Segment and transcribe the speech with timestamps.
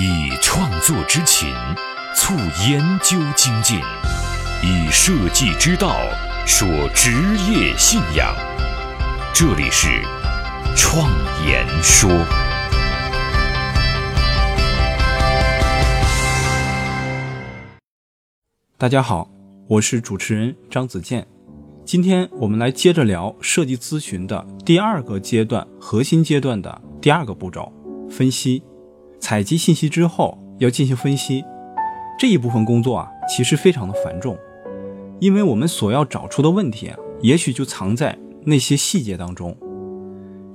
[0.00, 1.52] 以创作之情
[2.14, 2.32] 促
[2.68, 3.80] 研究精进，
[4.62, 5.96] 以设计之道
[6.46, 7.10] 说职
[7.50, 8.32] 业信仰。
[9.34, 9.88] 这里是
[10.76, 11.10] 创
[11.44, 12.08] 言说。
[18.76, 19.28] 大家好，
[19.66, 21.26] 我是主持人张子健。
[21.84, 27.72] 今天我们来接着聊设计咨询的第二个阶段，核心阶段的第二个步骤——
[28.08, 28.62] 分析。
[29.20, 31.44] 采集信息之后要进行分析，
[32.18, 34.38] 这一部分工作啊，其实非常的繁重，
[35.20, 39.56] 因为我们所要找出的问题啊，也许就藏在那些细节当中。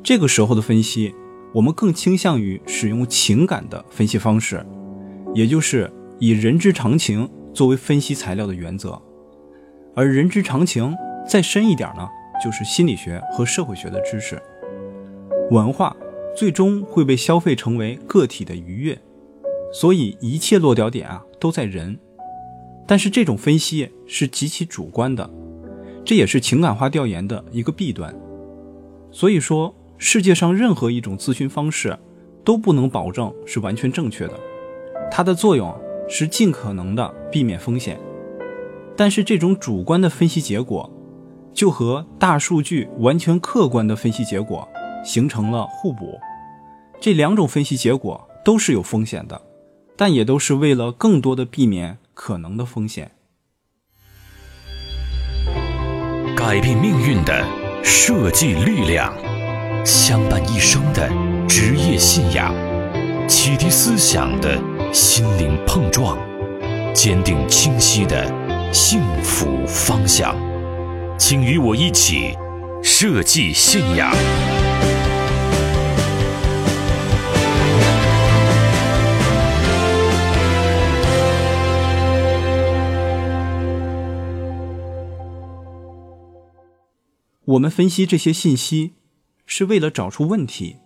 [0.04, 1.14] 这个时候的分析，
[1.54, 4.66] 我们更倾向于使用情感的分析方式，
[5.34, 7.30] 也就是以人之常情。
[7.54, 9.00] 作为分析材料的原则，
[9.96, 10.92] 而人之常情
[11.30, 12.10] 再深一点呢，
[12.44, 14.42] 就是心理学和社会学的知识。
[15.52, 15.96] 文化
[16.36, 19.00] 最终会被消费成为个体的愉悦，
[19.74, 21.98] 所以一切落脚点啊都在人。
[22.86, 25.30] 但是这种分析是极其主观的，
[26.04, 28.14] 这也是情感化调研的一个弊端。
[29.12, 31.98] 所以说，世界上任何一种咨询方式
[32.44, 34.34] 都不能保证是完全正确的，
[35.12, 35.74] 它的作用。
[36.10, 37.98] 是尽可能的避免风险，
[38.96, 40.92] 但是这种主观的分析结果，
[41.54, 44.68] 就和大数据完全客观的分析结果
[45.04, 46.20] 形成了互补。
[47.02, 49.42] 这两种分析结果都是有风险的，
[49.98, 53.12] 但也都是为了更多的避免可能的风险。
[56.36, 57.46] 改变命运的
[57.84, 59.14] 设计力量，
[59.86, 61.10] 相伴一生的
[61.48, 62.54] 职业信仰，
[63.28, 64.60] 启迪思想的。
[64.94, 66.20] 心灵碰撞，
[66.94, 68.32] 坚定清晰的
[68.72, 70.36] 幸福方向，
[71.18, 72.38] 请与我一起
[72.84, 74.14] 设计信仰。
[87.54, 88.94] 我们分析这些信息，
[89.46, 90.78] 是为了找出问题，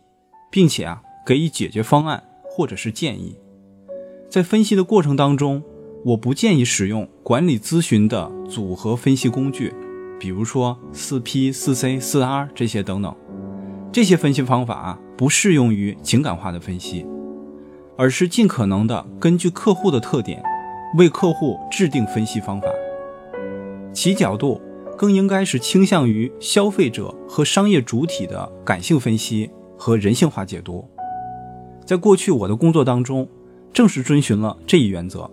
[0.52, 3.38] 并且啊，给予解决方案或者是建议。
[4.30, 5.64] 在分析的过程当中，
[6.04, 9.74] 我不建议使用管理咨询的组合分析工具，
[10.20, 13.16] 比如说四 P、四 C、四 R 这些等等。
[13.94, 17.06] 这些分析方法啊，不适用于情感化的分析，
[17.98, 20.44] 而是尽可能的根据客户的特点，
[20.98, 22.68] 为客户制定分析方法。
[23.94, 24.62] 其角度
[24.98, 30.84] 更应该是倾向于消费者和商业主体的感性分析和人性化解读。
[31.86, 33.28] 在过去我的工作当中。
[33.74, 35.30] 正是遵循了这一原则，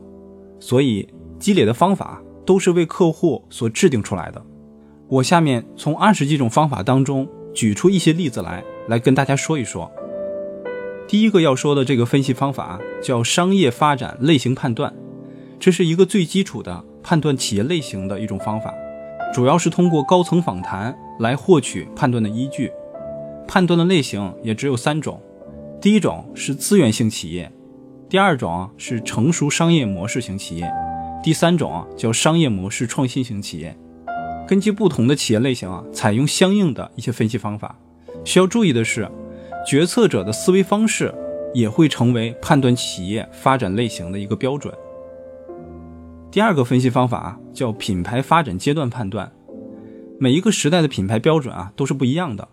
[0.61, 1.09] 所以
[1.39, 4.45] 积累的方法都是为客户所制定出来的。
[5.09, 9.91] 我下面从二十几种方法当中举出一些例子来，来跟大家说一说。
[11.09, 14.93] 第一个要说的这个分析方法叫商业发展类型判断，
[15.59, 18.75] 这是一个最基础的判断企业类型的一种方法，
[19.35, 22.71] 主要是通过高层访谈来获取判断的依据。
[23.49, 25.21] 判断的类型也只有三种，
[25.81, 27.51] 第一种是资源性企业。
[28.09, 30.73] 第二种啊是成熟商业模式型企业，
[31.21, 33.77] 第三种啊叫商业模式创新型企业。
[34.47, 37.77] 根据不同的企业类型啊，采用相应的一些分析方法。
[38.25, 39.11] 需要注意的是，
[39.67, 41.13] 决策者的思维方式
[41.53, 44.73] 也会成为判断企业发展类型的一个标准。
[46.35, 49.31] 第二个分析方法啊叫品牌发展阶段判断。
[50.19, 52.49] 每一个时代的品牌标准啊都是不一样的，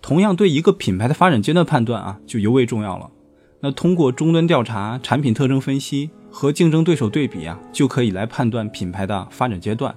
[0.00, 3.10] 同样对一个品牌的发展阶段判断啊就尤为重要了。
[3.58, 9.92] 那通过终端调查、产品特征分析和竞争对手对比啊，就可以来判断品牌的发展阶段。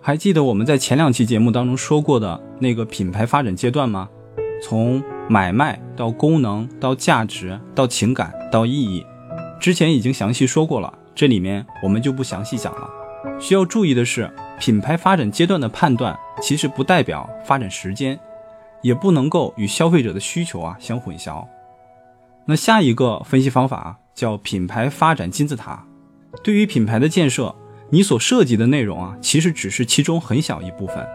[0.00, 4.08] 还记得我们在前两期节目当中说过的那个品牌发展阶段吗？
[4.62, 9.04] 从买卖到功能到价值到情感到意义，
[9.60, 12.88] 之前已经详细说过了，这里面我们就不详细讲了。
[13.38, 18.18] 需要注意的是，品牌发展阶段的判断其实不代表发展时间，
[18.80, 21.46] 也不能够与消费者的需求啊相混淆。
[22.44, 25.84] 那下一个分析方法叫品牌发展金字塔。
[26.42, 27.54] 对于品牌的建设，
[27.90, 31.06] 你所涉及的内容啊，其实只是其中很小一部分。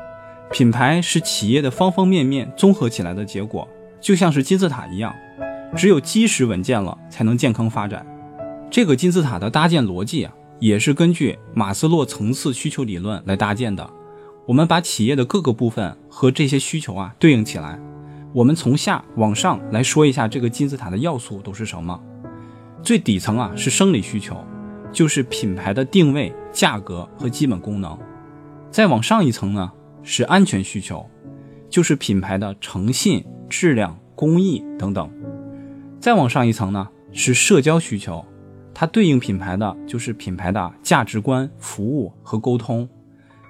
[0.50, 3.68] 品牌是企业的方方面面综合起来的结果，
[4.00, 5.13] 就像是金字塔一样，
[5.75, 8.06] 只有基石稳健了，才能健康发展。
[8.69, 13.90] 这个金字塔的搭建逻辑啊，也是根据马斯洛层次需求理论来搭建的。
[14.46, 17.80] 我们把企业的各个部分和这些需求啊对应起来。
[18.34, 22.00] 我们从下往上来说一下这个金字塔的要素都是什么？
[22.84, 24.38] 最底层啊是生理需求，
[24.92, 27.98] 就是品牌的定位、价格和基本功能。
[28.69, 29.72] 再往上一层呢
[30.04, 31.10] 是安全需求，
[31.69, 35.10] 就是品牌的诚信、质量、工艺等等。
[36.00, 38.24] 再往上一层呢是社交需求，
[38.79, 42.88] 它对应品牌的就是品牌的价值观、服务和沟通；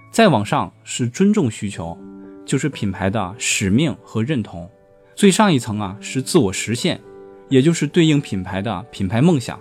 [0.10, 1.98] 再往上是尊重需求，
[2.46, 4.70] 就是品牌的使命和认同；
[5.16, 7.02] 最上一层啊是自我实现，
[7.50, 9.60] 也就是对应品牌的品牌梦想。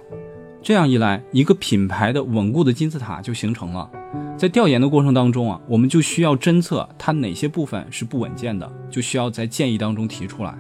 [0.62, 3.90] 这样一来，一个品牌的稳固的金字塔就形成了。
[4.38, 10.56] 在调研的过程当中啊，我们就需要侦测它哪些部分是不稳健的，就需要在建议当中提出来。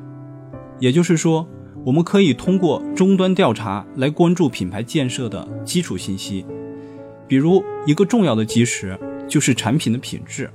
[0.80, 1.48] 也就是说，
[1.86, 6.44] 我们可以通过终端调查来关注品牌建设的基础信息，
[7.28, 8.98] 比如一个重要的基石
[9.28, 10.50] 就是产品的品质。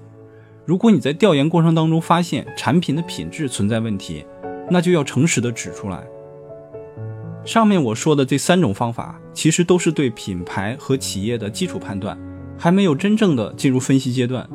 [0.65, 4.25] 如果你在调研过程当中发现产品的品质存在问题，
[4.69, 6.03] 那就要诚实的指出来。
[7.45, 12.19] 上面我说的这三种方法，其实都是对品牌和企业的基础判断，
[12.57, 14.45] 还没有真正的进入分析阶段。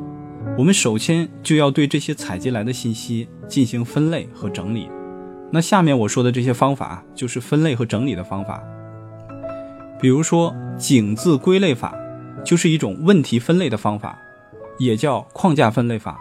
[0.55, 4.87] 我们首先就要对这些采集来的信息进行分类和整理。
[5.51, 8.61] 那下面我说的这些方法，就是分类和整理的方法。
[9.99, 11.95] 比如说井字归类法，
[12.43, 14.19] 就是一种问题分类的方法，
[14.77, 16.19] 也叫框架分类法。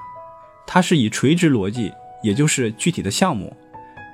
[0.66, 1.92] 它是以垂直逻辑，
[2.22, 3.56] 也就是具体的项目，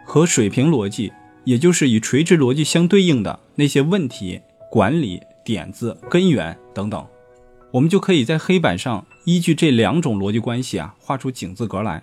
[0.05, 1.13] 和水平逻辑，
[1.45, 7.07] 也就是与垂直逻辑相对应的那些问题、管理、点子、根源等等，
[7.71, 12.03] 我们就可以在黑板上依据这两种逻辑关系啊，画出井字格来。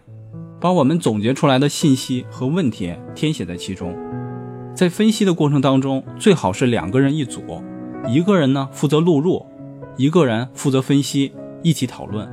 [0.60, 3.96] 把我们总结出来的信息和问题填写在其中，
[4.76, 7.64] 在分析的过程当中，最好是两个人一组，
[8.08, 9.46] 一个人呢负责录入，
[9.96, 11.32] 一个人负责分析，
[11.64, 12.30] 一起讨论。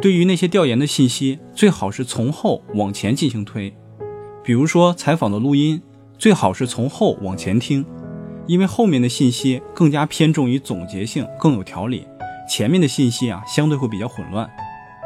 [0.00, 3.74] 对于那些调研的信息，最好是从后往前进行推。
[4.44, 5.80] 比如说采访的录音，
[6.18, 7.84] 最好是从后往前听，
[8.46, 12.06] 因为后面的信息更加偏重于总结性，更有条理，
[12.48, 14.48] 前面的信息啊相对会比较混乱。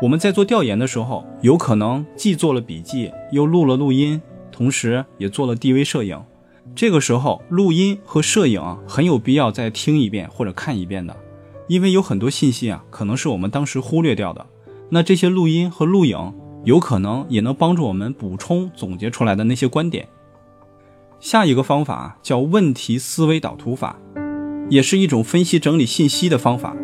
[0.00, 4.23] 我们在做调研的时候，有可能既做了笔记，又录了录音，
[4.53, 6.23] 同时也做了 DV 摄影。
[6.75, 11.17] 这个时候，录音和摄影很有必要再听一遍或者看一遍的，
[11.67, 14.47] 因为有很多信息啊，可能是我们当时忽略掉的。
[14.91, 20.09] 那这些录音和录影，有可能也能帮助我们补充总结出来的那些观点。
[21.19, 23.99] 下一个方法叫问题思维导图法，
[24.71, 26.77] 也是一种分析整理信息的方法，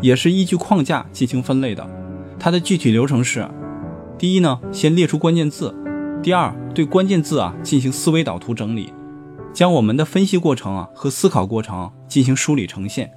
[0.00, 1.99] 也是依据框架进行分类的。
[2.40, 3.46] 它的具体流程是：
[4.18, 5.74] 第一呢，先列出关键字；
[6.22, 8.94] 第二，对关键字啊进行思维导图整理，
[9.52, 13.12] 将我们的分析过程啊和思考过程进行梳理呈现，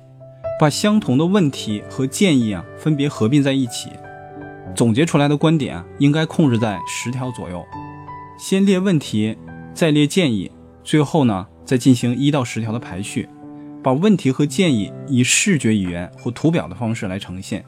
[0.60, 3.90] 把相同的问题和建议啊分别合并在一起，
[4.76, 7.64] 总结出来的观点啊应该控制在十条左右。
[8.38, 9.38] 先列问题，
[9.74, 10.52] 再列建议，
[10.84, 13.30] 最后呢再进行一到十条的排序，
[13.82, 17.64] 把问题和建议以视觉语言或图表的方式来呈现。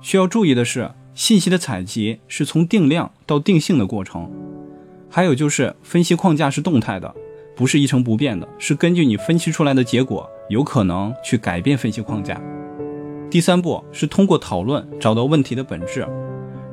[0.00, 4.30] 需要注意的是，信息的采集是从定量到定性的过程。
[5.10, 7.12] 还有就是，分析框架是动态的，
[7.56, 12.40] 不是一成不变的，是根据你分析出来的结果，有可能去改变分析框架。
[13.30, 16.06] 第三步是通过讨论找到问题的本质，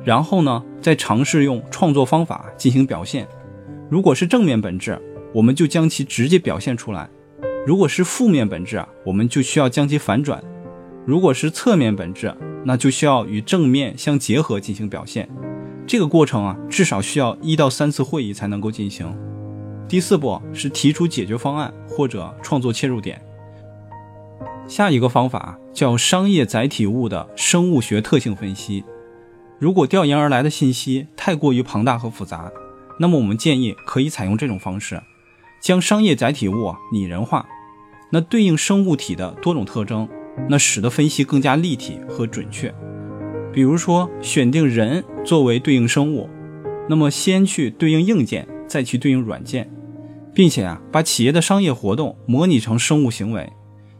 [0.04, 3.26] 然后呢，再尝试用创作方法进行表现。
[3.90, 4.98] 如果是正面本质，
[5.34, 7.08] 我们就将其直接表现出来；
[7.66, 10.42] 如果是负面本质啊，我们就需要将其反转。
[11.04, 12.34] 如果是侧面本质，
[12.66, 15.28] 那就需要与正面相结合进行表现。
[15.86, 19.16] 这个过程啊，至少需要一到三次会议才能够进行。
[19.88, 23.22] 第四步是提出解决方案或者创作切入点。
[24.66, 28.82] 下一个方法叫商业载体物的生物学特性分析。
[29.60, 32.50] 如果调研而来的信息太过于庞大和复杂，
[32.98, 35.00] 那么我们建议可以采用这种方式，
[35.62, 37.46] 将商业载体物拟人化，
[38.10, 40.08] 那对应生物体的多种特征。
[40.48, 42.72] 那使得分析更加立体和准确。
[43.52, 46.28] 比如说，选定人作为对应生物，
[46.88, 49.70] 那么先去对应硬件，再去对应软件，
[50.34, 53.50] 并且啊，把企业的商业活动模拟成生物行为，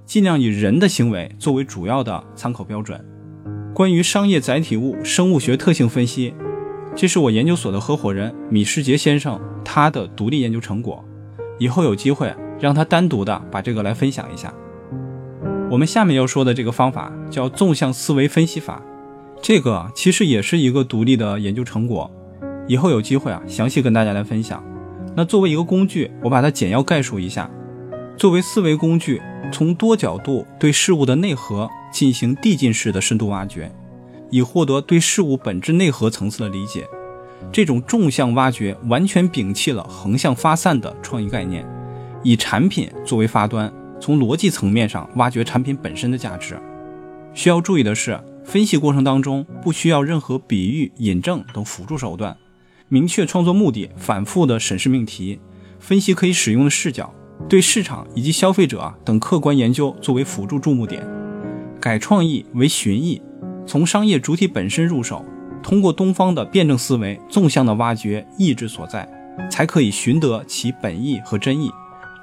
[0.04, 3.02] 尽量以人的行为作为主要的参考标准。
[3.74, 6.34] 关于商业载体物生物学特性分析，
[6.94, 11.02] 这是我研究所的合伙人米世杰先生他的独立研究成果。
[11.58, 14.52] 以后有机会让他单独的把这个来分享一下。
[15.68, 18.80] 我们下面要说的这个方法叫纵向思维分析法，
[19.42, 22.08] 这个其实也是一个独立的研究成果，
[22.68, 24.62] 以后有机会啊详细跟大家来分享。
[25.16, 27.50] 那作为一个工具，我把它简要概述一下。
[28.16, 29.20] 作为思维工具，
[29.52, 33.70] 从多角度对事物的内核进行递进式的深度挖掘，
[34.30, 36.86] 以获得对事物本质内核层次的理解。
[37.50, 41.66] 这种纵向挖掘完全摒弃了横向发散的创意概念，
[42.22, 43.72] 以产品作为发端。
[44.00, 46.56] 从逻辑层面上挖掘产品本身的价值。
[47.34, 52.36] 需要注意的是，分析过程当中不需要任何比喻、引证等辅助手段，
[52.88, 55.38] 明确创作目的，反复的审视命题，
[55.78, 57.12] 分析可以使用的视角，
[57.48, 61.06] 对市场以及消费者等客观研究作为辅助注目点，
[61.80, 63.20] 改创意为寻意，
[63.66, 65.24] 从商业主体本身入手，
[65.62, 69.06] 通过东方的辩证思维，纵向的挖掘意志所在，
[69.50, 71.70] 才可以寻得其本意和真意，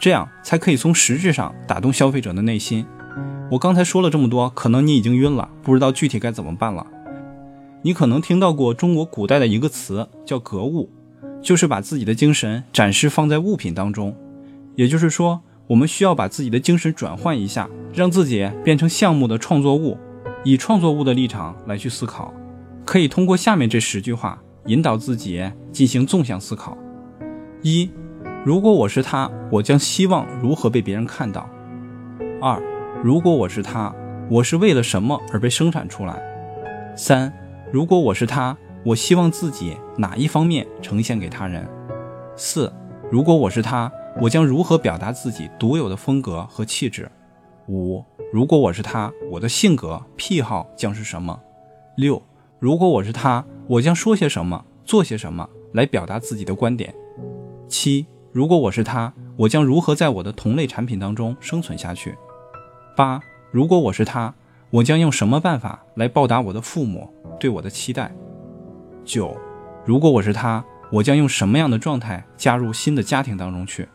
[0.04, 2.86] 这样才可以从实质上打动消费者的内心。
[3.52, 6.86] 我刚才说了这么多，可能你已经晕了，不知道具体该怎么办了。
[7.84, 10.92] 你可能听到过中国古代的一个词叫格物，
[11.42, 14.14] 就是把自己的精神暂时放在物品当中。
[14.76, 19.98] 也就是说，我们需要把自己的精神转换一下，让自己变成项目的创作物，
[20.44, 22.34] 以创作物的立场来去思考。
[22.84, 26.78] 可以通过下面这十句话引导自己进行纵向思考：
[27.62, 27.90] 一，
[28.46, 31.50] 如果我是他，我将希望如何被别人看到？
[32.42, 32.62] 二，
[33.02, 33.96] 如果我是他，
[34.30, 36.22] 我是为了什么而被生产出来？
[36.94, 37.32] 三。
[37.72, 41.66] 如果我是他，我希望自己哪一方面呈现给他人？
[42.36, 42.72] 四，
[43.10, 47.10] 如果我是他，我将如何表达自己独有的风格和气质？
[47.70, 51.40] 五，如果我是他，我的性格癖好将是什么？
[51.96, 52.22] 六，
[52.60, 56.94] 如果我是他，我将说些什么，做些什么来表达自己的观点？
[57.70, 62.18] 七，如果我是他，我将如何在我的同类产品当中生存下去？
[62.98, 63.22] 八，
[63.52, 64.34] 如果我是他。
[64.72, 67.08] 我将用什么办法来报答我的父母
[67.40, 68.12] 对我的期待？
[69.06, 69.38] 九，
[69.86, 73.88] 如果我是他，我将用什么样的状态加入新的家庭当中去？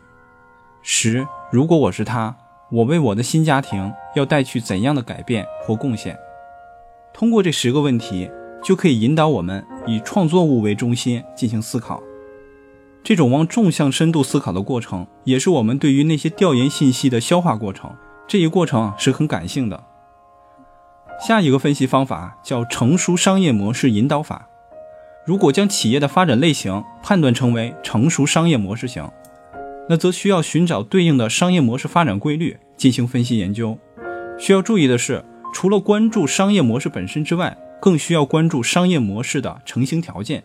[0.81, 2.33] 十，如果我是他，
[2.71, 6.17] 我为我的新家庭要带去怎样的改变或贡献？
[7.13, 8.31] 通过这十个问题，
[8.63, 12.01] 就可以引导我们以创作物为中心进行思考。
[13.03, 17.95] 这种往纵向深度思考的过程，也是我们对于那些调研信息的消化过程。
[18.27, 19.83] 这一过程是很感性的。
[21.19, 24.47] 下一个分析方法叫成熟商业模式引导法。
[25.25, 29.09] 如果将企业的发展类型判断成为成熟商业模式型，
[29.89, 33.77] 那则需要寻找对应的商业模式发展规律进行分析研究。
[34.37, 40.43] 需要注意的是，除了关注商业模式本身之外，更需要关注商业模式的成型条件。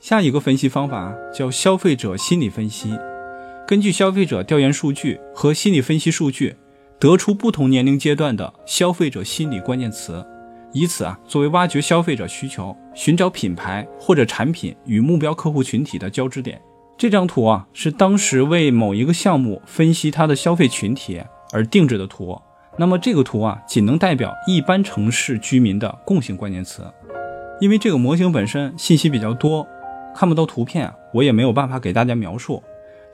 [0.00, 2.96] 下一个分析方法叫消费者心理分析。
[3.66, 6.56] 根据消费者调研数据和心理分析数据。
[7.00, 10.26] 得出不同年龄阶段的消费者心理关键词，
[10.72, 16.60] 以此啊作为挖掘消费者需求、寻找品牌或者产品与目标客户群体的交织点。
[16.96, 22.36] 这张图啊是当时为某一个项目分析它的消费群体而定制的图。
[22.76, 26.82] 那么这个图啊仅能代表一般城市居民的共性关键词，
[27.60, 29.64] 因为这个模型本身信息比较多，
[30.18, 32.60] 看不到图片，我也没有办法给大家描述。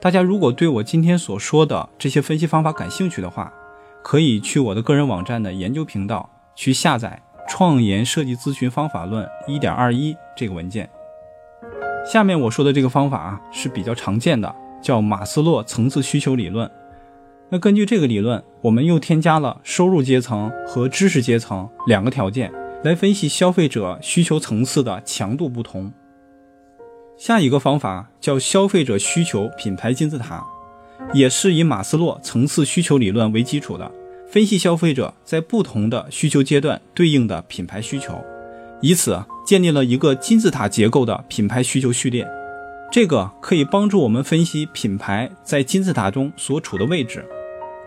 [0.01, 3.53] 大家如果对我今天所说的这些分析方法感兴趣的话，
[4.01, 9.91] 可以去我的个人网站的研究频道去下载《创研设计咨询方法论1.21》
[10.35, 10.89] 这个文件。
[12.11, 16.67] 下面我说的这个方法啊是比较常见的，叫马斯洛层次需求理论。
[17.49, 22.51] 那根据这个理论，我们又添加了收入阶层和知识阶层两个条件，
[22.83, 25.93] 来分析消费者需求层次的强度不同。
[27.17, 30.45] 下一个方法叫消费者需求品牌金字塔。
[31.13, 33.91] 也是以马斯洛层次需求理论为基础的，
[34.27, 38.19] 分析消费者在不同的需求阶段对应的品牌需求，
[38.81, 42.27] 以此建立了一个金字塔结构的品牌需求序列。
[42.91, 47.23] 这个可以帮助我们分析品牌在金字塔中所处的位置，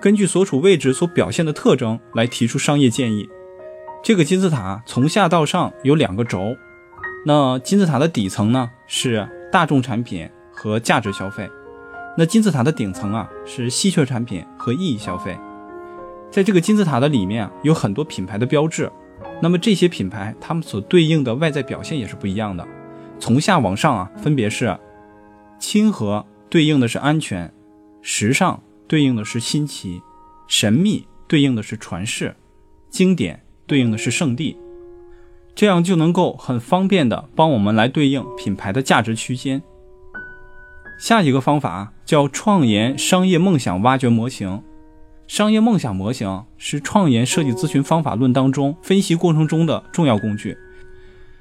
[0.01, 3.29] 根据所处位置所表现的特征来提出商业建议。
[4.03, 6.57] 这个金字塔从下到上有两个轴，
[7.27, 11.49] 那金字塔的底层呢是大众产品和价值消费。
[12.17, 15.39] 那金字塔的顶层啊是稀缺产品和意义消费，
[16.31, 18.91] 在这个金字塔的里面啊有很多品牌的标志，
[19.41, 22.67] 那么这些品牌它们所对应的外在表现也是不一样的。
[23.21, 24.77] 从下往上啊分别是
[25.59, 27.53] 亲和对应的是安全，
[28.01, 30.03] 时尚对应的是新奇，
[30.47, 32.35] 神秘对应的是传世，
[32.91, 34.57] 经典对应的是圣地，
[35.59, 39.61] 这样就能够很方便的帮我们来对应品牌的价值区间。
[41.01, 44.63] 下一个方法叫创研商业梦想挖掘模型。
[45.27, 50.57] 商业梦想模型是创研设计咨询方法论当中分析过程中的重要工具，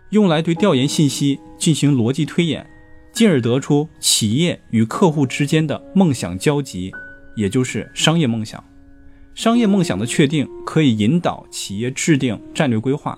[0.10, 2.68] 用来对调研信息进行逻辑推演，
[3.14, 6.92] 进而得出企业与客户之间的梦想交集，
[7.36, 8.64] 也就是商业梦想。
[9.36, 13.16] 商业梦想的确定可以引导企业制定战略规划，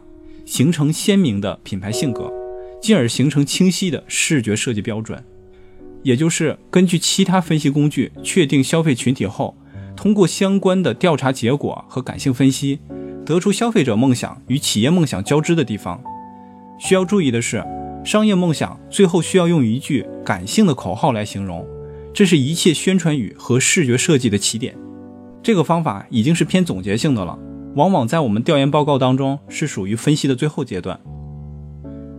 [0.50, 2.34] 形成鲜明的品牌性格，
[2.82, 5.24] 进而形成清晰的视觉设计标准。
[6.02, 9.56] 也就是根据其他分析工具确定消费群体后，
[9.96, 12.80] 通过相关的调查结果和感性分析，
[13.24, 16.02] 得出消费者梦想与企业梦想交织的地方。
[16.80, 17.64] 需要注意的是，
[18.04, 21.64] 商业梦想最后需要用一句感性的口号来形容，
[22.12, 24.76] 这是一切宣传语和视觉设计的起点。
[25.44, 27.38] 这个方法已经是偏总结性的了，
[27.76, 31.00] 往往在我们调研报告当中是属于分析的最后阶段。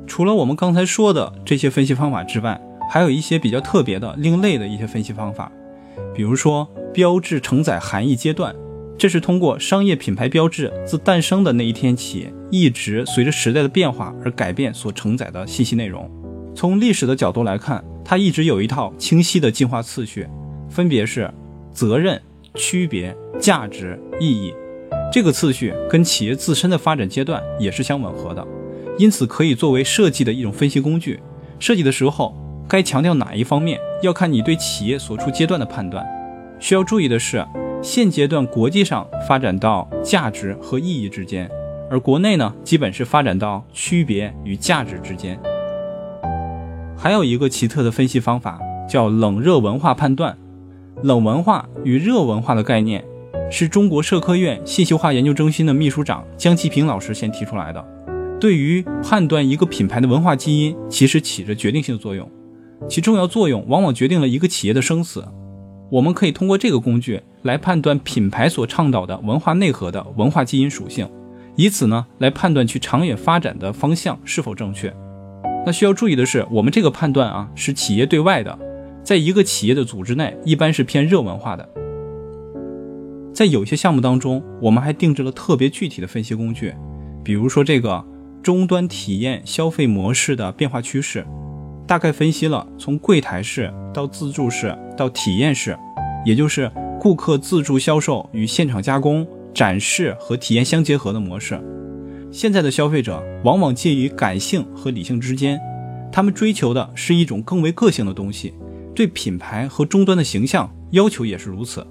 [0.07, 5.51] 除了我们刚才说的这些分析方法之外，还有一些比较特别的、另类的一些分析方法，
[6.15, 8.55] 比如说标志承载含义阶段，
[8.99, 16.11] 这是通过商业品牌标志自诞生的那一天起，一直随着时代的变化而改变所承载的信息内容。
[16.55, 20.27] 从历史的角度来看，它一直有一套清晰的进化次序，
[20.69, 21.33] 分别是
[21.73, 22.21] 责任、
[22.57, 24.53] 区别、价值、意义。
[25.13, 28.47] 这个次序跟企业自身的发展阶段也是相吻合的，
[28.99, 31.21] 因此可以作为设计的一种分析工具。
[31.59, 32.35] 设计的时候。
[32.71, 36.07] 该强调哪一方面，要看你对企业所处阶段的判断。
[36.61, 37.45] 需要注意的是，
[37.83, 41.51] 现阶段国际上发展到价值和意义之间，
[41.91, 45.37] 而国内呢，基本是发展到区别与价值之间。
[46.97, 50.39] 还有一个奇特的分析方法，叫冷热文化判断。
[51.03, 53.05] 冷文化与热文化的概念，
[53.51, 57.85] 是中国社科院信息化研究中心的秘书长江其平老师先提出来的。
[58.41, 62.27] 对于判断一个品牌的文化基因，其实起着决定性作用。
[62.89, 65.23] 其重要作用往往决定了一个企业的生死。
[65.91, 71.11] 我们可以通过这个工具来判断品牌所倡导的文化内核的文化基因属性，
[71.57, 74.95] 以此呢来判断其长远发展的方向是否正确。
[75.67, 78.57] 那需要注意的是，我们这个判断啊是企业对外的，
[79.03, 81.69] 在一个企业的组织内一般是偏热文化的。
[83.33, 86.75] 在有些项目当中，我们还定制了特别具体的分析工具，
[87.25, 88.05] 比如说这个
[88.43, 91.27] 终端体验消费模式的变化趋势。
[91.87, 95.77] 大概分析了从柜台式到自助式到体验式，
[96.25, 96.71] 也就是
[97.01, 101.61] 顾客自助销售与现场加工、展示和体验相结合的模式。
[102.31, 105.61] 现在的消费者往往介于感性和理性之间，
[106.13, 108.55] 他们追求的是一种更为个性的东西，
[108.95, 111.85] 对品牌和终端的形象要求也是如此。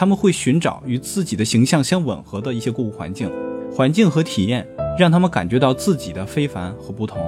[0.00, 3.30] 他们会寻找与自己的形象相吻合的一些购物环境，
[3.70, 4.66] 环境和体验
[4.98, 7.20] 让他们感觉到自己的非凡和不同。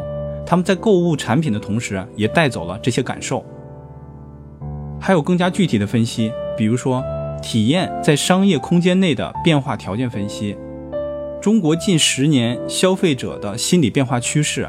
[0.47, 3.45] 他们在购物产品的同时，也带走了这些感受。
[4.99, 7.05] 还有更加具体的分析，比如说
[7.43, 10.57] 体验在商业空间内的变化条件分析，
[11.43, 14.67] 中国近十年消费者的心理变化趋势，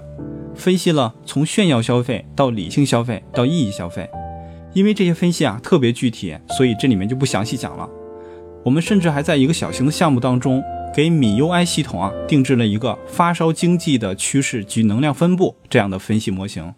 [0.54, 4.10] 分析了从炫耀消费到理性消费到意义消费。
[4.74, 7.90] 因为这些分析啊特别具体，所以这里面就不详细讲了。
[8.64, 10.64] 我们甚至还在一个小型的项目当中。
[10.96, 16.76] 给米 UI 系统啊定制了一个发烧经济的趋势及能量分布这样的分析模型。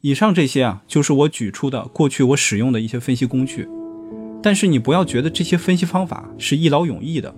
[0.00, 3.68] 以上这些啊，就是我举出的过去我使用的一些分析工具。
[4.42, 7.34] 但是你不要觉得这些分析方法是一劳永逸的，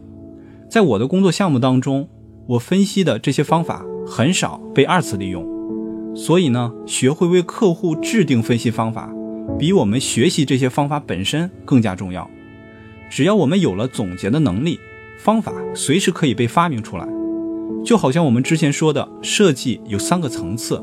[0.70, 2.08] 在我的工作项目当中，
[2.48, 5.46] 我分析的这些方法很少被二次利用。
[6.16, 9.12] 所以呢，学会为客户制定分析方法，
[9.58, 12.28] 比我们学习这些方法本身更加重要。
[13.10, 14.80] 只要我们有了总结的能力，
[15.18, 17.06] 方法随时可以被发明出来。
[17.84, 20.82] 就好像我们之前说的，设计有三个层次，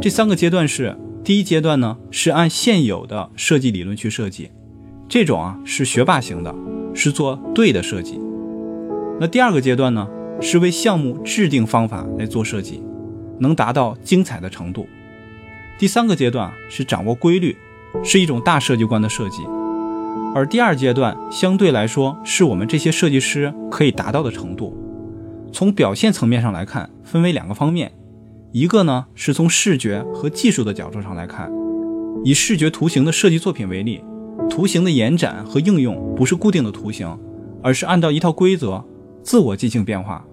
[0.00, 4.50] 这三个阶段是：第一阶段呢是按现有的设计理论去设计，
[5.08, 6.54] 这种啊是学霸型的，
[6.94, 8.20] 是做对的设计。
[9.20, 10.08] 那第二个阶段呢
[10.40, 12.82] 是为项目制定方法来做设计。
[13.40, 14.86] 能达到精彩的程度。
[15.76, 17.56] 第三个阶段是掌握规律，
[18.04, 19.42] 是一种大设计观的设计。
[20.34, 24.72] 而第二阶段相对来说是我们这些设计师可以达到的程度。
[25.52, 27.90] 从表现层面上来看，分为两个方面，
[28.52, 31.50] 一个呢是从视觉和技术的角度上来看。
[32.24, 34.00] 以视觉图形的设计作品为例，
[34.48, 37.18] 图形的延展和应用不是固定的图形，
[37.62, 38.84] 而是按照一套规则
[39.24, 40.24] 自我进行变化。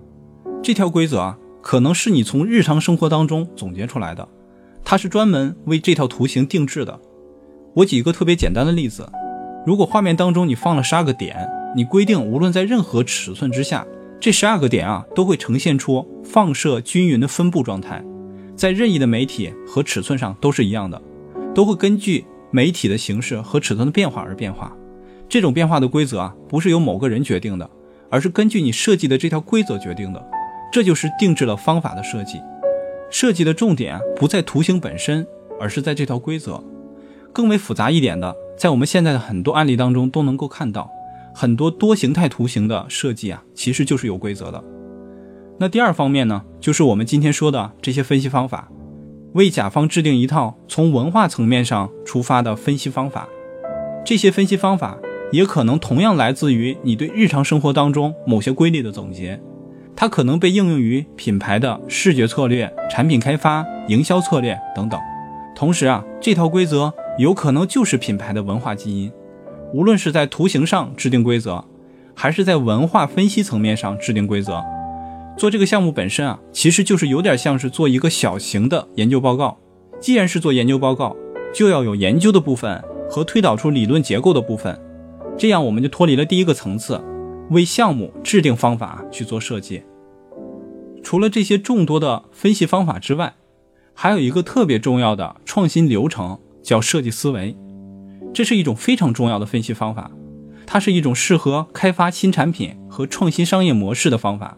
[0.62, 1.36] 这条规则啊。
[1.64, 4.28] 可能是你从日常生活当中总结出来的，
[4.84, 7.00] 它是专门为这套图形定制的。
[7.76, 9.08] 我举一个特别简单的例子：
[9.64, 13.86] 如果画面当中你放了十二个点，你规定无论在任何尺寸之下，
[14.20, 18.04] 这十二个点啊都会呈现出放射均匀的分布状态，
[18.56, 21.00] 在任意的媒体和尺寸上都是一样的，
[21.54, 24.76] 都会根据媒体的形式和尺寸的变化而变化。
[25.30, 27.70] 这种变化的规则啊，不是由某个人决定的，
[28.12, 30.24] 而是根据你设计的这条规则决定的。
[30.72, 32.40] 这就是定制了方法的设计，
[33.10, 35.26] 设计的重点不在图形本身，
[35.60, 36.64] 而是在这条规则。
[37.34, 40.90] 更为复杂一点的，在我们现在的很多案例当中都能够看到，
[41.34, 44.64] 很多多形态图形的设计啊，其实就是有规则的。
[45.60, 48.70] 那第二方面呢，就是我们今天说的这些分析方法，
[49.34, 53.28] 为甲方制定一套从文化层面上出发的分析方法。
[54.04, 54.98] 这些分析方法
[55.32, 59.40] 也可能同样来自于你对日常生活当中某些规律的总结。
[59.96, 65.00] 它可能被应用于品牌的视觉策略、产品开发、营销策略等等。
[65.56, 69.12] 同时啊，这套规则有可能就是品牌的文化基因。
[69.74, 71.64] 无论是在图形上制定规则，
[72.16, 74.64] 还是在文化分析层面上制定规则，
[75.38, 79.58] 做这个项目本身啊，其实就是有点像是做一个小型的研究报告。
[80.00, 81.16] 既然是做研究报告，
[81.54, 84.78] 就要有研究的部分和推导出理论结构的部分，
[85.38, 87.02] 这样我们就脱离了第一个层次，
[87.50, 89.84] 为项目制定方法去做设计。
[91.04, 93.34] 除了这些众多的分析方法之外，
[93.94, 97.56] 还有一个特别重要的创新流程，叫设计思维。
[98.34, 100.12] 这是一种非常重要的分析方法，
[100.66, 104.58] 它是一种适合开发新产品和创新商业模式的方法。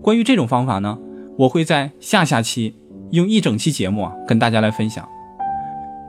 [0.00, 0.98] 关于这种方法呢，
[1.38, 2.76] 我会在下下期
[3.10, 5.06] 用一整期节目啊跟大家来分享。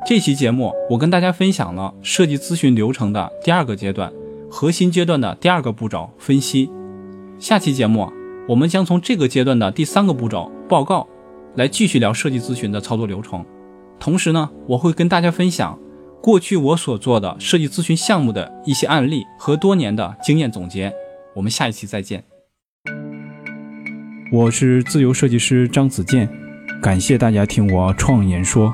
[0.05, 4.11] 这期节目我跟大家分享了设计咨询流程的第二个阶段，
[4.51, 6.69] 核心阶段的第二个步骤分析。
[7.39, 8.11] 下期节目。
[8.45, 11.07] 我们将从这个阶段的第三个步骤报告
[11.55, 13.45] 来继续聊设计咨询的操作流程，
[13.97, 15.79] 同时呢，我会跟大家分享
[16.21, 20.93] 过去我所做的设计咨询项目的一些案例和多年的经验总结。
[21.33, 22.21] 我们下一期再见。
[24.29, 26.27] 我是自由设计师张子健，
[26.81, 28.73] 感谢大家听我创言说。